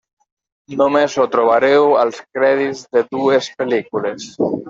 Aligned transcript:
Només 0.79 1.17
ho 1.19 1.25
trobareu 1.35 1.93
als 2.03 2.17
crèdits 2.39 2.83
de 2.97 3.05
dues 3.13 3.53
pel·lícules. 3.61 4.29